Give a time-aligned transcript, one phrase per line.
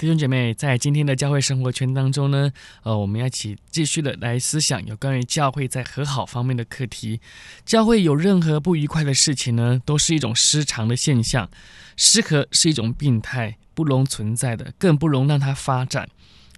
[0.00, 2.50] 弟兄姐妹，在今天的教会生活圈当中呢，
[2.84, 7.20] 呃，我们要一起继续的来思想有关于教会在和好方面的课题。
[7.66, 11.50] 教会有任何不愉快的事情呢，都是一种失常的现象。
[11.98, 16.08] 失和是一种病态，不容存在的，更不容让它发展。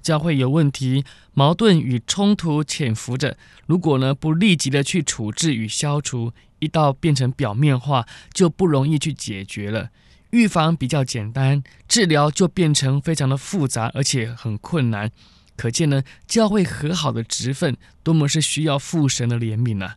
[0.00, 1.04] 教会有问题、
[1.34, 9.90] 矛盾与冲突潜伏着，如果呢不立即的去处置与消除，一到变成表面化，就不容易去解决了。
[10.32, 15.10] 预防比较简单，治疗就变成非常的复杂，而且很困难。
[15.56, 19.96] 可见呢，教会和好的职分多么是需要父神的怜悯啊！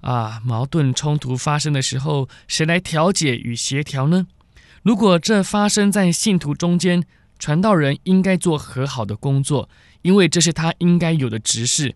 [0.00, 4.26] 啊，矛盾冲突发生的时候，谁来调解与协调呢？
[4.82, 7.04] 如果这发生在信徒中间，
[7.38, 9.70] 传道人应该做和好的工作，
[10.02, 11.94] 因为这是他应该有的职事。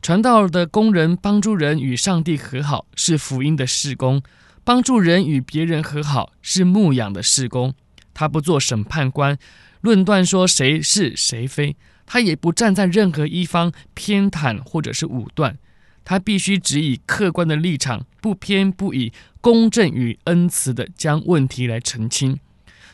[0.00, 4.22] 传道的工人帮助人与上帝和好，是福音的事工。
[4.68, 7.72] 帮助人与别人和好是牧养的事工，
[8.12, 9.38] 他不做审判官，
[9.80, 15.56] 论断说谁是谁非，他也不站在任何一方偏袒或者是武断，
[16.04, 19.10] 他必须只以客观的立场，不偏不倚，
[19.40, 22.38] 公正与恩慈地将问题来澄清。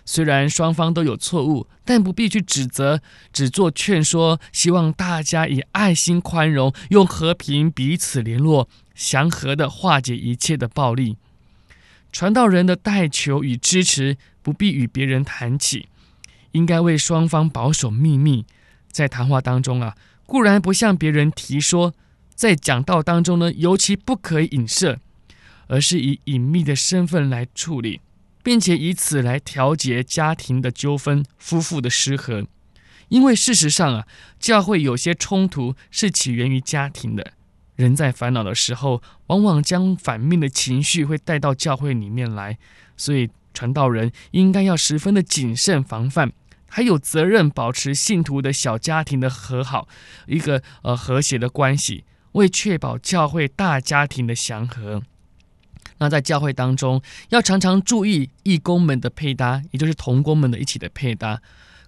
[0.04, 3.00] 虽然双方都有错误，但不必去指责，
[3.32, 11.16] 只做劝说，希望大家以爱心宽容，用和平彼此联络，祥和地化解一切的暴力。
[12.14, 15.88] 传道人的代求与支持不必与别人谈起，
[16.52, 18.46] 应该为双方保守秘密。
[18.92, 21.92] 在谈话当中啊，固然不向别人提说；
[22.36, 25.00] 在讲道当中呢，尤其不可以影射，
[25.66, 28.00] 而是以隐秘的身份来处理，
[28.44, 32.46] 并且以此来调节家庭的纠纷、夫妇的失和。
[33.08, 34.06] 因为事实上啊，
[34.38, 37.32] 教会有些冲突是起源于家庭的。
[37.76, 42.56] 人在烦恼的时候，往往将反面的情绪会带到教会里面来，
[42.96, 46.32] 所以传道人应该要十分的谨慎防范，
[46.68, 49.88] 还有责任保持信徒的小家庭的和好，
[50.26, 55.02] 一个呃和谐的关系，为确保教会大家庭的祥和。
[55.98, 61.40] 那在教会当中，要常常注意义工们的配搭，也就是同工们的一起的配搭，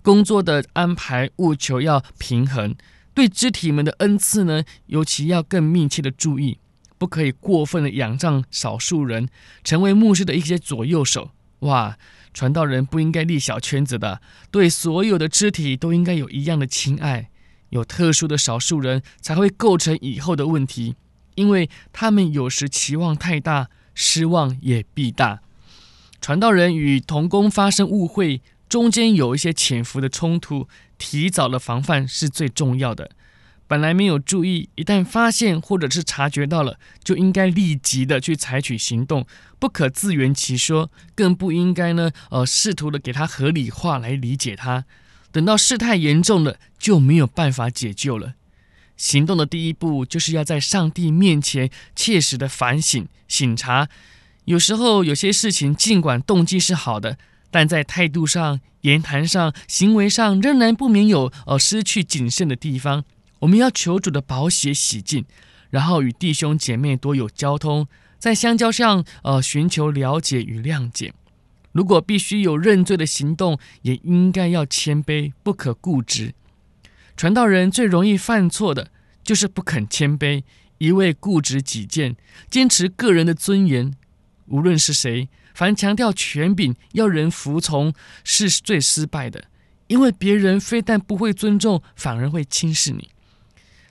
[0.03, 2.75] 工作的安排务求要平衡。
[3.17, 6.59] 对肢体们的恩赐呢，尤其要更密切的注意，
[6.99, 9.31] 不可以过分的仰仗少数人，
[9.65, 11.31] 成为牧师的一些左右手。
[11.61, 11.97] 哇，
[12.35, 17.31] 传道人不应该立小圈子的，对所有的肢体都应该有一样的亲爱。
[17.71, 20.95] 有特殊的少数人才会构成以后的问题，
[21.37, 25.41] 因为他们有时期望太大，失望也必大。
[26.21, 30.69] 传道人与同工发生误会，中间有一些潜伏的冲突。
[30.99, 33.11] 提早的防范是最重要的。
[33.69, 39.27] 本来没有注意，一旦发现或者是察觉到了，就应该立即的去采取行动，
[39.59, 44.87] 不可自圆其说，更不应该呢，呃，试图的给他合理化来理解他。
[45.31, 48.33] 等到事态严重了，就没有办法解救了。
[48.97, 53.91] 行动的第一步，就是要在上帝面前切实的反省、省察。
[54.47, 57.19] 有时候有些事情，尽管动机是好的。
[57.51, 63.05] 但在态度上、言谈上、行为上，仍然不免有呃失去谨慎的地方。
[63.41, 65.25] 我们要求主的宝血洗净，
[65.71, 67.87] 然后与弟兄姐妹多有交通，
[68.19, 71.13] 在相交上呃寻求了解与谅解。
[71.73, 76.33] 如果必须有认罪的行动，也应该要谦卑，不可固执。
[77.17, 78.91] 传道人最容易犯错的
[79.23, 80.43] 就是不肯谦卑，
[80.79, 82.17] 一味固执己见，
[82.51, 83.93] 坚持个人的尊严。
[84.47, 85.29] 无论是谁。
[85.55, 89.45] 凡强调权柄要人服从，是最失败的，
[89.87, 93.09] 因为别人非但不会尊重，反而会轻视你。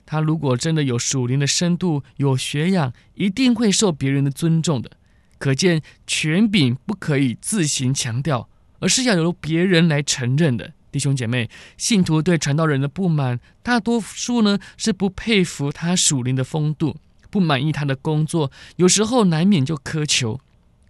[0.04, 4.92] 他如果真的有属灵的深度、有学养，一定会受别人的尊重的。
[5.38, 8.48] 可见权柄不可以自行强调，
[8.78, 10.72] 而是要由别人来承认的。
[10.92, 16.96] 弟兄姐妹，信徒对传道人的不满，大多数呢是不佩服他属灵的风度，
[17.28, 20.40] 不满意他的工作，有时候难免就苛求。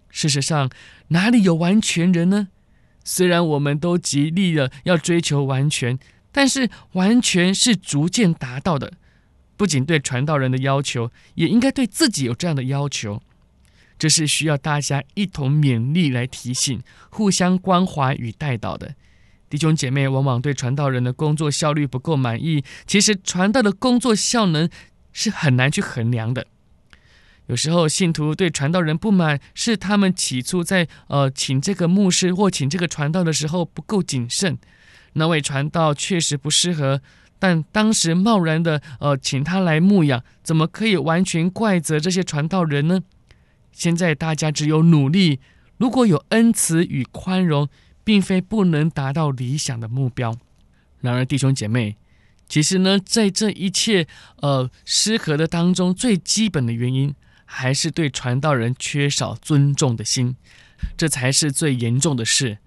[0.09, 0.69] 事实上，
[1.09, 2.47] 哪里有完全人呢？
[3.03, 5.97] 虽然我们都极力的要追求完全，
[6.31, 8.93] 但是完全是逐渐达到的。
[9.55, 13.21] 不仅对传道人的要求，也应该对自己有这样的要求。
[13.97, 18.93] 这是需要大家一同勉励来提醒、互相关怀与带导的。
[19.49, 24.69] 弟兄姐妹往往对传道人的工作效率不够满意，其实传道的工作效能
[25.13, 26.45] 是很难去衡量的。
[27.47, 34.57] 有时候信徒对传道人不满，是他们起初在呃请这个牧师或请这个传道的时候不够谨慎，
[35.13, 37.01] 那位传道确实不适合，
[37.39, 43.01] 但当时贸然的呃请他来牧养，怎么可以完全怪责这些传道人呢？
[43.71, 45.39] 现在大家只有努力，
[45.77, 47.69] 如果有恩慈与宽容，
[48.03, 50.35] 并非不能达到理想的目标。
[50.99, 51.95] 然而，弟兄姐妹。
[52.49, 54.07] 其实呢，在这一切
[54.41, 57.13] 呃失和的当中，最基本的原因
[57.49, 60.35] 还是对传道人缺少尊重的心，
[60.95, 62.59] 这才是最严重的事。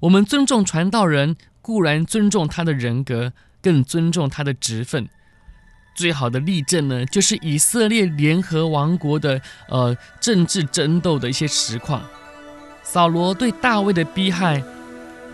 [0.00, 3.32] 我们尊重传道人，固然尊重他的人格，
[3.62, 5.08] 更尊重他的职分。
[5.94, 12.02] 最好的例证呢，就是以色列联合王国的呃政治争斗的一些实况。
[12.82, 14.62] 扫罗对大卫的逼害，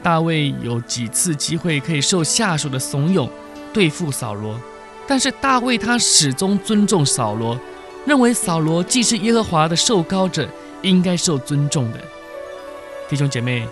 [0.03, 3.31] 大卫有几次机会可以受下属的怂恿。
[3.73, 4.59] 对付扫罗，
[5.07, 7.57] 但是大卫他始终尊重扫罗，
[8.07, 10.49] 认为扫罗既是耶和华的受膏者，
[10.83, 12.01] 应该受尊重的。
[13.09, 13.67] 弟兄姐妹，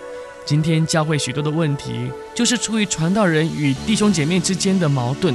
[0.45, 5.35] 今天教会许多的问题，就是出于传道人与弟兄姐妹之间的矛盾，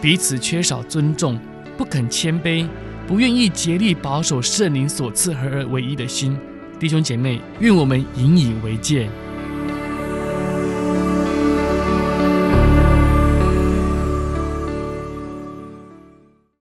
[0.00, 1.38] 彼此缺少尊重，
[1.76, 2.66] 不肯谦卑，
[3.06, 6.36] 不愿意竭力保守圣灵所赐合而为一的心。
[6.78, 9.08] 弟兄姐妹，愿我们引以为戒。